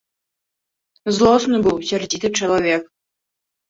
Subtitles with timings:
[1.19, 2.83] Злосны быў, сярдзіты чалавек.